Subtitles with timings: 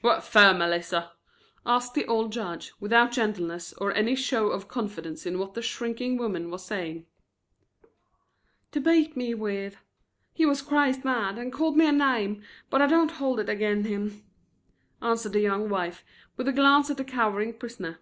[0.00, 1.12] "What fer, Melissa?"
[1.64, 6.16] asked the old judge, without gentleness or any show of confidence in what the shrinking
[6.16, 7.06] woman was saying.
[8.72, 9.76] "To beat me with.
[10.32, 13.84] He war crazed mad and called me a name, but I don't hold it ag'in
[13.84, 14.24] him,"
[15.00, 16.04] answered the young wife,
[16.36, 18.00] with a glance at the cowering prisoner.